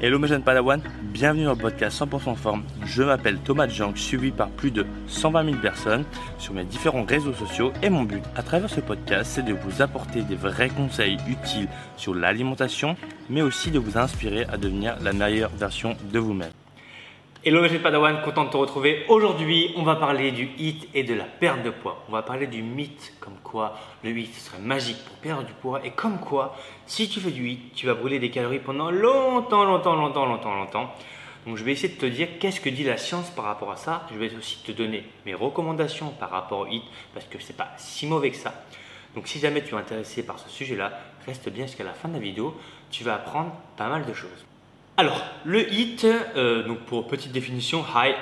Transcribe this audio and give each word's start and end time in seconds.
Hello 0.00 0.18
mes 0.18 0.26
jeunes 0.26 0.42
Padawan, 0.42 0.82
bienvenue 1.02 1.44
dans 1.44 1.52
le 1.52 1.56
podcast 1.56 2.02
100% 2.02 2.34
forme. 2.34 2.64
Je 2.84 3.02
m'appelle 3.04 3.38
Thomas 3.38 3.68
Jank, 3.68 3.96
suivi 3.96 4.32
par 4.32 4.50
plus 4.50 4.72
de 4.72 4.84
120 5.06 5.44
000 5.44 5.56
personnes 5.58 6.04
sur 6.36 6.52
mes 6.52 6.64
différents 6.64 7.04
réseaux 7.04 7.32
sociaux 7.32 7.72
et 7.80 7.90
mon 7.90 8.02
but 8.02 8.22
à 8.34 8.42
travers 8.42 8.68
ce 8.68 8.80
podcast 8.80 9.30
c'est 9.34 9.44
de 9.44 9.54
vous 9.54 9.82
apporter 9.82 10.22
des 10.22 10.34
vrais 10.34 10.68
conseils 10.68 11.16
utiles 11.28 11.68
sur 11.96 12.12
l'alimentation 12.12 12.96
mais 13.30 13.40
aussi 13.40 13.70
de 13.70 13.78
vous 13.78 13.96
inspirer 13.96 14.44
à 14.52 14.56
devenir 14.56 14.96
la 15.00 15.12
meilleure 15.12 15.50
version 15.56 15.96
de 16.12 16.18
vous-même. 16.18 16.50
Hello 17.46 17.60
mes 17.60 17.78
Padawan, 17.78 18.22
content 18.22 18.46
de 18.46 18.50
te 18.50 18.56
retrouver. 18.56 19.04
Aujourd'hui, 19.10 19.74
on 19.76 19.82
va 19.82 19.96
parler 19.96 20.32
du 20.32 20.48
HIT 20.56 20.88
et 20.94 21.04
de 21.04 21.12
la 21.12 21.24
perte 21.24 21.62
de 21.62 21.68
poids. 21.68 22.02
On 22.08 22.12
va 22.12 22.22
parler 22.22 22.46
du 22.46 22.62
mythe 22.62 23.12
comme 23.20 23.36
quoi 23.44 23.76
le 24.02 24.16
HIT 24.16 24.32
serait 24.32 24.60
magique 24.60 25.04
pour 25.04 25.14
perdre 25.16 25.42
du 25.42 25.52
poids 25.52 25.84
et 25.84 25.90
comme 25.90 26.18
quoi 26.18 26.56
si 26.86 27.06
tu 27.06 27.20
fais 27.20 27.30
du 27.30 27.46
HIT, 27.46 27.74
tu 27.74 27.84
vas 27.84 27.92
brûler 27.92 28.18
des 28.18 28.30
calories 28.30 28.60
pendant 28.60 28.90
longtemps, 28.90 29.64
longtemps, 29.64 29.94
longtemps, 29.94 30.24
longtemps, 30.24 30.54
longtemps. 30.54 30.94
Donc 31.44 31.58
je 31.58 31.64
vais 31.64 31.72
essayer 31.72 31.92
de 31.92 32.00
te 32.00 32.06
dire 32.06 32.28
qu'est-ce 32.40 32.62
que 32.62 32.70
dit 32.70 32.82
la 32.82 32.96
science 32.96 33.28
par 33.28 33.44
rapport 33.44 33.70
à 33.70 33.76
ça. 33.76 34.06
Je 34.10 34.18
vais 34.18 34.34
aussi 34.34 34.62
te 34.62 34.72
donner 34.72 35.04
mes 35.26 35.34
recommandations 35.34 36.12
par 36.18 36.30
rapport 36.30 36.60
au 36.60 36.66
HIT 36.66 36.84
parce 37.12 37.26
que 37.26 37.36
c'est 37.38 37.58
pas 37.58 37.72
si 37.76 38.06
mauvais 38.06 38.30
que 38.30 38.38
ça. 38.38 38.54
Donc 39.14 39.28
si 39.28 39.38
jamais 39.38 39.62
tu 39.62 39.74
es 39.74 39.78
intéressé 39.78 40.24
par 40.24 40.38
ce 40.38 40.48
sujet-là, 40.48 40.98
reste 41.26 41.50
bien 41.50 41.66
jusqu'à 41.66 41.84
la 41.84 41.92
fin 41.92 42.08
de 42.08 42.14
la 42.14 42.20
vidéo. 42.20 42.56
Tu 42.90 43.04
vas 43.04 43.16
apprendre 43.16 43.52
pas 43.76 43.90
mal 43.90 44.06
de 44.06 44.14
choses. 44.14 44.46
Alors, 44.96 45.20
le 45.44 45.72
HIT, 45.72 46.04
euh, 46.04 46.62
donc 46.62 46.78
pour 46.82 47.08
petite 47.08 47.32
définition, 47.32 47.84
High 47.96 48.14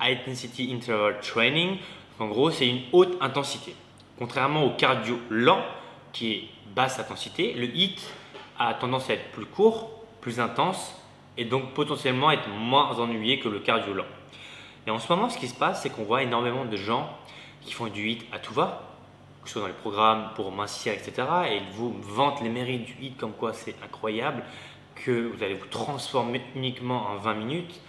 Intensity 0.00 0.74
Interval 0.74 1.20
Training, 1.20 1.76
en 2.18 2.26
gros, 2.26 2.50
c'est 2.50 2.66
une 2.66 2.80
haute 2.90 3.16
intensité. 3.20 3.76
Contrairement 4.18 4.64
au 4.64 4.70
cardio 4.70 5.20
lent, 5.30 5.64
qui 6.12 6.32
est 6.32 6.44
basse 6.74 6.98
intensité, 6.98 7.52
le 7.52 7.66
HIT 7.66 8.00
a 8.58 8.74
tendance 8.74 9.08
à 9.08 9.12
être 9.12 9.30
plus 9.30 9.46
court, 9.46 10.04
plus 10.20 10.40
intense, 10.40 11.00
et 11.36 11.44
donc 11.44 11.74
potentiellement 11.74 12.32
être 12.32 12.48
moins 12.48 12.98
ennuyé 12.98 13.38
que 13.38 13.48
le 13.48 13.60
cardio 13.60 13.94
lent. 13.94 14.06
Et 14.88 14.90
en 14.90 14.98
ce 14.98 15.06
moment, 15.12 15.28
ce 15.28 15.38
qui 15.38 15.46
se 15.46 15.54
passe, 15.54 15.82
c'est 15.82 15.90
qu'on 15.90 16.02
voit 16.02 16.24
énormément 16.24 16.64
de 16.64 16.76
gens 16.76 17.08
qui 17.60 17.72
font 17.72 17.86
du 17.86 18.08
HIT 18.08 18.26
à 18.32 18.40
tout 18.40 18.52
va, 18.52 18.82
que 19.44 19.48
ce 19.48 19.52
soit 19.52 19.62
dans 19.62 19.68
les 19.68 19.74
programmes 19.74 20.30
pour 20.34 20.50
mincir, 20.50 20.92
etc. 20.92 21.12
Et 21.50 21.58
ils 21.58 21.72
vous 21.72 21.94
vantent 22.02 22.42
les 22.42 22.48
mérites 22.48 22.84
du 22.84 22.96
HIT 23.00 23.16
comme 23.16 23.32
quoi 23.32 23.52
c'est 23.52 23.76
incroyable 23.84 24.42
que 25.04 25.28
vous 25.28 25.42
allez 25.42 25.54
vous 25.54 25.66
transformer 25.66 26.40
uniquement 26.54 27.08
en 27.08 27.16
20 27.16 27.34
minutes. 27.34 27.80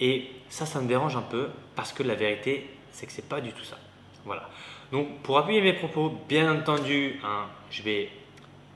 Et 0.00 0.30
ça, 0.48 0.66
ça 0.66 0.80
me 0.80 0.88
dérange 0.88 1.16
un 1.16 1.22
peu 1.22 1.48
parce 1.74 1.92
que 1.92 2.02
la 2.02 2.14
vérité, 2.14 2.68
c'est 2.90 3.06
que 3.06 3.12
c'est 3.12 3.28
pas 3.28 3.40
du 3.40 3.52
tout 3.52 3.64
ça. 3.64 3.78
Voilà. 4.24 4.48
Donc, 4.92 5.18
pour 5.22 5.38
appuyer 5.38 5.60
mes 5.60 5.72
propos, 5.72 6.12
bien 6.28 6.52
entendu, 6.52 7.20
hein, 7.24 7.46
je 7.70 7.82
vais 7.82 8.10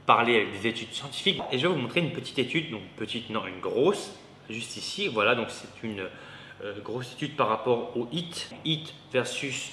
parler 0.06 0.36
avec 0.36 0.52
des 0.60 0.68
études 0.68 0.92
scientifiques 0.92 1.40
et 1.52 1.58
je 1.58 1.66
vais 1.66 1.72
vous 1.72 1.80
montrer 1.80 2.00
une 2.00 2.12
petite 2.12 2.38
étude, 2.38 2.70
donc 2.70 2.82
petite, 2.96 3.30
non, 3.30 3.46
une 3.46 3.60
grosse, 3.60 4.18
juste 4.48 4.76
ici. 4.76 5.08
Voilà, 5.08 5.34
donc 5.34 5.48
c'est 5.50 5.86
une 5.86 6.08
euh, 6.64 6.80
grosse 6.82 7.12
étude 7.12 7.36
par 7.36 7.48
rapport 7.48 7.96
au 7.96 8.08
HIT, 8.10 8.50
HIT 8.64 8.92
versus 9.12 9.72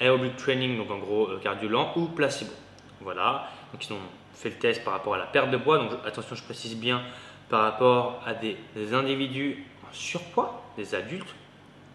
aerobic 0.00 0.36
training, 0.36 0.76
donc 0.76 0.90
en 0.90 0.98
gros 0.98 1.28
euh, 1.28 1.40
cardio 1.42 1.68
lent 1.68 1.92
ou 1.96 2.06
placebo. 2.06 2.52
Voilà, 3.00 3.50
donc 3.72 3.84
ils 3.86 3.92
ont 3.92 3.98
fait 4.34 4.50
le 4.50 4.56
test 4.56 4.84
par 4.84 4.94
rapport 4.94 5.14
à 5.14 5.18
la 5.18 5.26
perte 5.26 5.50
de 5.50 5.56
poids. 5.56 5.78
Donc 5.78 5.90
attention, 6.04 6.36
je 6.36 6.42
précise 6.42 6.76
bien 6.76 7.02
par 7.48 7.62
rapport 7.62 8.22
à 8.26 8.34
des, 8.34 8.56
individus 8.94 9.64
en 9.84 9.92
surpoids, 9.92 10.62
des 10.76 10.94
adultes, 10.94 11.34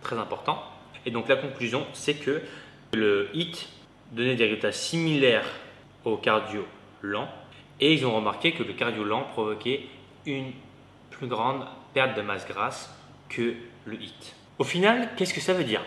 très 0.02 0.18
important. 0.18 0.64
Et 1.06 1.12
donc 1.12 1.28
la 1.28 1.36
conclusion, 1.36 1.86
c'est 1.94 2.16
que 2.16 2.42
le 2.94 3.30
HIT 3.34 3.68
donnait 4.12 4.36
des 4.36 4.46
résultats 4.46 4.72
similaires 4.72 5.48
au 6.06 6.18
cardio 6.18 6.66
lent. 7.02 7.28
Et 7.80 7.94
ils 7.94 8.06
ont 8.06 8.16
remarqué 8.16 8.54
que 8.54 8.64
le 8.64 8.74
cardio 8.74 9.04
lent 9.04 9.24
provoquait 9.34 9.88
une 10.26 10.52
plus 11.12 11.28
grande 11.28 11.66
perte 11.94 12.16
de 12.16 12.22
masse 12.22 12.48
grasse 12.48 12.94
que 13.30 13.56
le 13.86 13.96
HIT. 13.96 14.36
Au 14.60 14.64
final, 14.64 15.10
qu'est-ce 15.16 15.34
que 15.34 15.42
ça 15.42 15.54
veut 15.54 15.64
dire? 15.64 15.82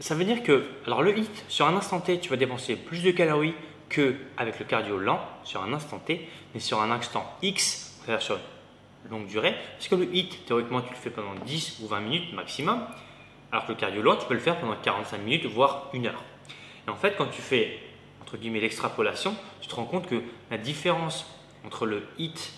Ça 0.00 0.14
veut 0.14 0.24
dire 0.24 0.42
que, 0.42 0.64
alors 0.86 1.02
le 1.02 1.16
HIT, 1.16 1.44
sur 1.48 1.66
un 1.66 1.76
instant 1.76 2.00
T, 2.00 2.18
tu 2.18 2.28
vas 2.30 2.36
dépenser 2.36 2.76
plus 2.76 3.02
de 3.02 3.10
calories 3.10 3.54
avec 4.36 4.58
le 4.58 4.64
cardio 4.64 4.98
lent 4.98 5.20
sur 5.44 5.62
un 5.62 5.72
instant 5.72 5.98
T, 5.98 6.28
mais 6.54 6.60
sur 6.60 6.80
un 6.80 6.90
instant 6.90 7.24
X, 7.42 8.00
c'est-à-dire 8.00 8.22
sur 8.22 8.38
une 9.04 9.10
longue 9.10 9.26
durée, 9.26 9.54
parce 9.72 9.88
que 9.88 9.94
le 9.94 10.14
HIT, 10.14 10.46
théoriquement, 10.46 10.80
tu 10.80 10.90
le 10.90 10.96
fais 10.96 11.10
pendant 11.10 11.34
10 11.44 11.80
ou 11.82 11.88
20 11.88 12.00
minutes 12.00 12.32
maximum, 12.32 12.84
alors 13.50 13.66
que 13.66 13.72
le 13.72 13.78
cardio 13.78 14.02
lent, 14.02 14.16
tu 14.16 14.26
peux 14.26 14.34
le 14.34 14.40
faire 14.40 14.58
pendant 14.58 14.76
45 14.76 15.18
minutes, 15.18 15.46
voire 15.46 15.90
une 15.92 16.06
heure. 16.06 16.22
Et 16.86 16.90
en 16.90 16.96
fait, 16.96 17.14
quand 17.16 17.26
tu 17.26 17.42
fais, 17.42 17.78
entre 18.22 18.36
guillemets, 18.36 18.60
l'extrapolation, 18.60 19.36
tu 19.60 19.68
te 19.68 19.74
rends 19.74 19.84
compte 19.84 20.06
que 20.06 20.22
la 20.50 20.58
différence 20.58 21.26
entre 21.64 21.86
le 21.86 22.02
HIT 22.18 22.52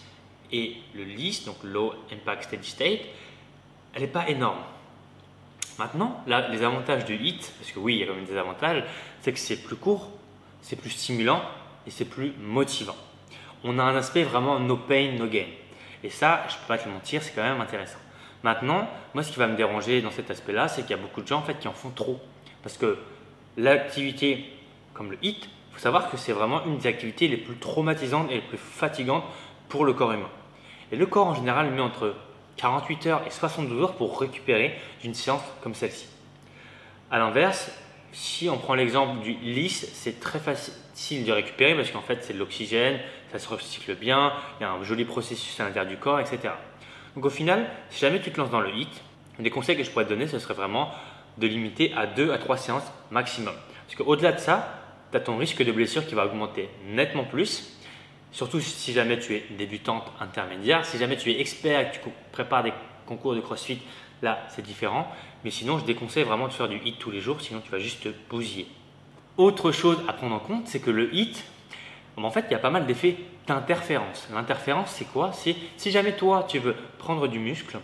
et 0.52 0.76
le 0.94 1.04
LIS, 1.04 1.42
donc 1.46 1.56
Low 1.64 1.94
Impact 2.12 2.44
Steady 2.44 2.68
State, 2.68 3.00
elle 3.92 4.02
n'est 4.02 4.08
pas 4.08 4.28
énorme. 4.28 4.60
Maintenant, 5.78 6.22
là, 6.26 6.48
les 6.48 6.62
avantages 6.62 7.04
du 7.04 7.16
HIT, 7.16 7.52
parce 7.58 7.72
que 7.72 7.80
oui, 7.80 7.94
il 7.94 8.00
y 8.00 8.02
a 8.04 8.06
quand 8.06 8.14
même 8.14 8.24
des 8.24 8.36
avantages, 8.36 8.84
c'est 9.20 9.32
que 9.32 9.38
c'est 9.38 9.56
plus 9.56 9.76
court, 9.76 10.10
c'est 10.64 10.76
plus 10.76 10.90
stimulant 10.90 11.42
et 11.86 11.90
c'est 11.90 12.06
plus 12.06 12.32
motivant. 12.40 12.96
On 13.64 13.78
a 13.78 13.82
un 13.82 13.94
aspect 13.96 14.24
vraiment 14.24 14.58
no 14.58 14.78
pain, 14.78 15.12
no 15.12 15.26
gain. 15.26 15.46
Et 16.02 16.10
ça, 16.10 16.44
je 16.48 16.54
ne 16.54 16.60
peux 16.60 16.66
pas 16.68 16.78
te 16.78 16.88
mentir, 16.88 17.22
c'est 17.22 17.34
quand 17.34 17.42
même 17.42 17.60
intéressant. 17.60 17.98
Maintenant, 18.42 18.88
moi, 19.12 19.22
ce 19.22 19.30
qui 19.30 19.38
va 19.38 19.46
me 19.46 19.56
déranger 19.56 20.00
dans 20.00 20.10
cet 20.10 20.30
aspect-là, 20.30 20.68
c'est 20.68 20.82
qu'il 20.82 20.92
y 20.92 20.98
a 20.98 21.02
beaucoup 21.02 21.20
de 21.20 21.26
gens 21.26 21.38
en 21.38 21.42
fait 21.42 21.58
qui 21.58 21.68
en 21.68 21.72
font 21.72 21.90
trop. 21.90 22.18
Parce 22.62 22.78
que 22.78 22.98
l'activité 23.58 24.44
comme 24.94 25.10
le 25.10 25.18
HIT, 25.22 25.44
il 25.44 25.74
faut 25.74 25.80
savoir 25.80 26.10
que 26.10 26.16
c'est 26.16 26.32
vraiment 26.32 26.64
une 26.64 26.78
des 26.78 26.86
activités 26.86 27.28
les 27.28 27.36
plus 27.36 27.56
traumatisantes 27.56 28.30
et 28.30 28.34
les 28.34 28.40
plus 28.40 28.58
fatigantes 28.58 29.24
pour 29.68 29.84
le 29.84 29.92
corps 29.92 30.12
humain. 30.12 30.30
Et 30.92 30.96
le 30.96 31.06
corps 31.06 31.26
en 31.26 31.34
général 31.34 31.70
met 31.70 31.80
entre 31.80 32.14
48 32.56 33.06
heures 33.06 33.22
et 33.26 33.30
72 33.30 33.82
heures 33.82 33.96
pour 33.96 34.18
récupérer 34.18 34.78
d'une 35.02 35.14
séance 35.14 35.42
comme 35.62 35.74
celle-ci. 35.74 36.06
A 37.10 37.18
l'inverse, 37.18 37.70
si 38.14 38.48
on 38.48 38.56
prend 38.56 38.74
l'exemple 38.74 39.20
du 39.22 39.32
lisse, 39.34 39.90
c'est 39.92 40.20
très 40.20 40.38
facile 40.38 41.24
de 41.24 41.32
récupérer 41.32 41.74
parce 41.74 41.90
qu'en 41.90 42.00
fait 42.00 42.22
c'est 42.22 42.32
de 42.32 42.38
l'oxygène, 42.38 42.98
ça 43.32 43.38
se 43.38 43.48
recycle 43.48 43.96
bien, 43.96 44.32
il 44.58 44.62
y 44.62 44.66
a 44.66 44.70
un 44.70 44.82
joli 44.84 45.04
processus 45.04 45.58
à 45.60 45.64
l'intérieur 45.64 45.90
du 45.90 45.98
corps, 45.98 46.20
etc. 46.20 46.54
Donc 47.16 47.24
au 47.26 47.30
final, 47.30 47.66
si 47.90 48.00
jamais 48.00 48.20
tu 48.20 48.30
te 48.30 48.40
lances 48.40 48.50
dans 48.50 48.60
le 48.60 48.70
HIT, 48.70 49.02
des 49.40 49.50
conseils 49.50 49.76
que 49.76 49.82
je 49.82 49.90
pourrais 49.90 50.04
te 50.04 50.10
donner, 50.10 50.28
ce 50.28 50.38
serait 50.38 50.54
vraiment 50.54 50.90
de 51.38 51.48
limiter 51.48 51.92
à 51.96 52.06
2 52.06 52.32
à 52.32 52.38
3 52.38 52.56
séances 52.56 52.92
maximum. 53.10 53.54
Parce 53.86 53.96
qu'au-delà 53.96 54.32
de 54.32 54.38
ça, 54.38 54.80
tu 55.10 55.16
as 55.16 55.20
ton 55.20 55.36
risque 55.36 55.62
de 55.62 55.72
blessure 55.72 56.06
qui 56.06 56.14
va 56.14 56.26
augmenter 56.26 56.68
nettement 56.86 57.24
plus. 57.24 57.76
Surtout 58.30 58.60
si 58.60 58.92
jamais 58.92 59.18
tu 59.18 59.34
es 59.34 59.44
débutante 59.58 60.10
intermédiaire. 60.20 60.84
Si 60.84 60.98
jamais 60.98 61.16
tu 61.16 61.30
es 61.32 61.40
expert 61.40 61.80
et 61.80 61.90
que 61.90 61.94
tu 61.94 62.00
prépares 62.32 62.62
des 62.62 62.72
concours 63.06 63.34
de 63.34 63.40
CrossFit, 63.40 63.80
là 64.24 64.44
c'est 64.48 64.62
différent. 64.62 65.06
Mais 65.44 65.50
sinon, 65.50 65.78
je 65.78 65.84
déconseille 65.84 66.24
vraiment 66.24 66.48
de 66.48 66.52
faire 66.52 66.68
du 66.68 66.78
hit 66.84 66.98
tous 66.98 67.10
les 67.10 67.20
jours, 67.20 67.40
sinon 67.40 67.60
tu 67.60 67.70
vas 67.70 67.78
juste 67.78 68.02
te 68.02 68.08
bousiller. 68.30 68.66
Autre 69.36 69.72
chose 69.72 69.98
à 70.08 70.12
prendre 70.14 70.34
en 70.34 70.38
compte, 70.38 70.66
c'est 70.66 70.80
que 70.80 70.90
le 70.90 71.14
hit, 71.14 71.44
en 72.16 72.30
fait, 72.30 72.46
il 72.48 72.52
y 72.52 72.54
a 72.54 72.58
pas 72.58 72.70
mal 72.70 72.86
d'effets 72.86 73.16
d'interférence. 73.46 74.28
L'interférence, 74.32 74.90
c'est 74.90 75.04
quoi? 75.04 75.32
C'est 75.32 75.54
si 75.76 75.90
jamais 75.90 76.16
toi, 76.16 76.46
tu 76.48 76.58
veux 76.58 76.74
prendre 76.98 77.28
du 77.28 77.38
muscle 77.38 77.78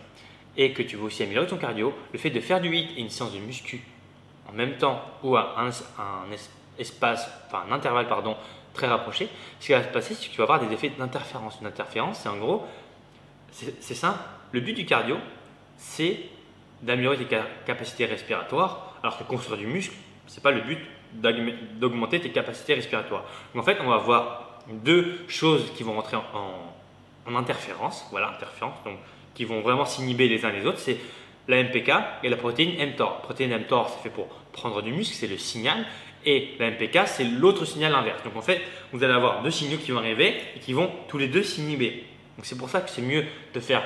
et 0.57 0.73
que 0.73 0.81
tu 0.81 0.95
veux 0.95 1.03
aussi 1.03 1.23
améliorer 1.23 1.47
ton 1.47 1.57
cardio, 1.57 1.93
le 2.11 2.19
fait 2.19 2.29
de 2.29 2.39
faire 2.39 2.59
du 2.59 2.75
hit 2.75 2.89
et 2.97 3.01
une 3.01 3.09
séance 3.09 3.33
de 3.33 3.39
muscu 3.39 3.81
en 4.49 4.53
même 4.53 4.77
temps 4.77 5.01
ou 5.23 5.35
à 5.35 5.55
un, 5.57 5.69
espace, 6.77 7.29
enfin 7.47 7.63
un 7.69 7.73
intervalle 7.73 8.07
pardon, 8.07 8.35
très 8.73 8.87
rapproché, 8.87 9.29
ce 9.59 9.67
qui 9.67 9.71
va 9.73 9.83
se 9.83 9.89
passer, 9.89 10.15
c'est 10.15 10.27
que 10.27 10.31
tu 10.31 10.37
vas 10.37 10.43
avoir 10.43 10.59
des 10.59 10.73
effets 10.73 10.89
d'interférence. 10.89 11.57
Une 11.61 11.67
interférence, 11.67 12.19
c'est 12.19 12.29
en 12.29 12.37
gros, 12.37 12.65
c'est 13.51 13.93
simple. 13.93 14.19
Le 14.51 14.61
but 14.61 14.73
du 14.73 14.85
cardio, 14.85 15.17
c'est 15.81 16.19
d'améliorer 16.83 17.17
tes 17.17 17.37
capacités 17.65 18.05
respiratoires, 18.05 18.95
alors 19.03 19.17
que 19.17 19.23
construire 19.23 19.57
du 19.57 19.67
muscle, 19.67 19.95
ce 20.27 20.37
n'est 20.37 20.43
pas 20.43 20.51
le 20.51 20.61
but 20.61 20.79
d'augmenter 21.79 22.21
tes 22.21 22.29
capacités 22.29 22.75
respiratoires. 22.75 23.25
Donc 23.53 23.63
en 23.63 23.65
fait, 23.65 23.77
on 23.81 23.89
va 23.89 23.95
avoir 23.95 24.59
deux 24.71 25.19
choses 25.27 25.71
qui 25.75 25.83
vont 25.83 25.93
rentrer 25.93 26.17
en, 26.17 27.35
interférence, 27.35 28.07
voilà, 28.11 28.29
interférence, 28.29 28.75
donc 28.85 28.97
qui 29.33 29.45
vont 29.45 29.61
vraiment 29.61 29.85
s'inhiber 29.85 30.27
les 30.27 30.45
uns 30.45 30.51
les 30.51 30.65
autres, 30.65 30.79
c'est 30.79 30.97
la 31.47 31.63
MPK 31.63 31.91
et 32.23 32.29
la 32.29 32.37
protéine 32.37 32.75
mTOR. 32.91 33.21
Protéine 33.21 33.57
mTOR, 33.57 33.89
c'est 33.89 34.03
fait 34.03 34.13
pour 34.13 34.27
prendre 34.51 34.81
du 34.81 34.91
muscle, 34.91 35.15
c'est 35.15 35.27
le 35.27 35.37
signal, 35.37 35.85
et 36.25 36.55
la 36.59 36.69
MPK, 36.71 37.07
c'est 37.07 37.23
l'autre 37.23 37.65
signal 37.65 37.95
inverse. 37.95 38.23
Donc 38.23 38.35
en 38.35 38.41
fait, 38.41 38.61
vous 38.91 39.03
allez 39.03 39.13
avoir 39.13 39.41
deux 39.41 39.51
signaux 39.51 39.77
qui 39.77 39.91
vont 39.91 39.99
arriver 39.99 40.35
et 40.55 40.59
qui 40.59 40.73
vont 40.73 40.91
tous 41.07 41.17
les 41.17 41.27
deux 41.27 41.43
s'inhiber. 41.43 42.03
Donc 42.37 42.45
c'est 42.45 42.57
pour 42.57 42.69
ça 42.69 42.81
que 42.81 42.89
c'est 42.89 43.01
mieux 43.01 43.25
de 43.53 43.59
faire 43.59 43.83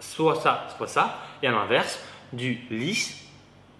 soit 0.00 0.36
ça, 0.36 0.66
soit 0.76 0.88
ça, 0.88 1.18
et 1.42 1.46
à 1.46 1.52
l'inverse, 1.52 2.02
du 2.32 2.58
lisse, 2.70 3.24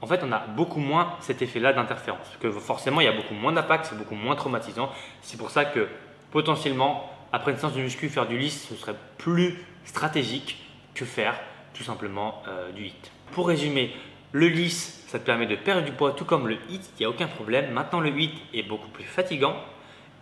en 0.00 0.06
fait, 0.06 0.20
on 0.22 0.32
a 0.32 0.38
beaucoup 0.38 0.80
moins 0.80 1.14
cet 1.20 1.42
effet-là 1.42 1.72
d'interférence. 1.72 2.26
Que 2.40 2.50
forcément, 2.50 3.00
il 3.00 3.04
y 3.04 3.08
a 3.08 3.12
beaucoup 3.12 3.34
moins 3.34 3.52
d'impact, 3.52 3.86
c'est 3.86 3.98
beaucoup 3.98 4.14
moins 4.14 4.36
traumatisant. 4.36 4.90
C'est 5.22 5.38
pour 5.38 5.50
ça 5.50 5.64
que 5.64 5.88
potentiellement, 6.30 7.10
après 7.32 7.52
une 7.52 7.58
séance 7.58 7.74
de 7.74 7.80
muscu, 7.80 8.08
faire 8.08 8.26
du 8.26 8.36
lisse, 8.36 8.68
ce 8.68 8.74
serait 8.74 8.96
plus 9.18 9.58
stratégique 9.84 10.62
que 10.94 11.04
faire 11.04 11.34
tout 11.72 11.82
simplement 11.82 12.42
euh, 12.48 12.70
du 12.72 12.86
hit. 12.86 13.12
Pour 13.32 13.48
résumer, 13.48 13.94
le 14.32 14.48
lisse, 14.48 15.04
ça 15.08 15.18
te 15.18 15.24
permet 15.24 15.46
de 15.46 15.56
perdre 15.56 15.84
du 15.84 15.92
poids, 15.92 16.12
tout 16.12 16.24
comme 16.24 16.48
le 16.48 16.58
hit, 16.68 16.90
il 16.96 17.00
n'y 17.00 17.06
a 17.06 17.08
aucun 17.08 17.26
problème. 17.26 17.72
Maintenant, 17.72 18.00
le 18.00 18.10
hit 18.10 18.34
est 18.52 18.62
beaucoup 18.62 18.88
plus 18.88 19.04
fatigant 19.04 19.56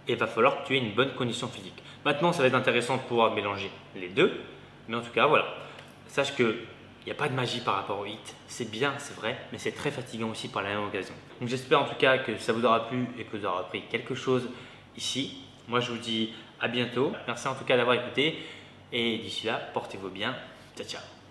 et 0.06 0.12
il 0.12 0.18
va 0.18 0.26
falloir 0.26 0.62
que 0.62 0.68
tu 0.68 0.76
aies 0.76 0.80
une 0.80 0.94
bonne 0.94 1.12
condition 1.14 1.48
physique. 1.48 1.82
Maintenant, 2.04 2.32
ça 2.32 2.42
va 2.42 2.48
être 2.48 2.54
intéressant 2.54 2.96
de 2.96 3.02
pouvoir 3.02 3.34
mélanger 3.34 3.70
les 3.96 4.08
deux, 4.08 4.40
mais 4.88 4.96
en 4.96 5.00
tout 5.00 5.12
cas, 5.12 5.26
voilà 5.26 5.46
sache 6.12 6.34
que 6.34 6.56
il 7.04 7.06
n'y 7.06 7.12
a 7.12 7.16
pas 7.16 7.28
de 7.28 7.34
magie 7.34 7.60
par 7.60 7.74
rapport 7.74 7.98
au 7.98 8.06
hit. 8.06 8.36
C'est 8.46 8.70
bien, 8.70 8.94
c'est 8.98 9.16
vrai, 9.16 9.36
mais 9.50 9.58
c'est 9.58 9.72
très 9.72 9.90
fatigant 9.90 10.30
aussi 10.30 10.46
par 10.48 10.62
la 10.62 10.68
même 10.68 10.84
occasion. 10.84 11.14
Donc 11.40 11.48
j'espère 11.48 11.80
en 11.82 11.84
tout 11.84 11.96
cas 11.96 12.18
que 12.18 12.38
ça 12.38 12.52
vous 12.52 12.64
aura 12.64 12.86
plu 12.86 13.08
et 13.18 13.24
que 13.24 13.36
vous 13.36 13.44
aurez 13.44 13.58
appris 13.58 13.82
quelque 13.90 14.14
chose 14.14 14.48
ici. 14.96 15.38
Moi 15.66 15.80
je 15.80 15.90
vous 15.90 15.98
dis 15.98 16.32
à 16.60 16.68
bientôt. 16.68 17.12
Merci 17.26 17.48
en 17.48 17.54
tout 17.54 17.64
cas 17.64 17.76
d'avoir 17.76 17.96
écouté. 17.96 18.38
Et 18.92 19.18
d'ici 19.18 19.46
là, 19.46 19.54
portez-vous 19.72 20.10
bien. 20.10 20.36
Ciao 20.76 20.86
ciao. 20.86 21.21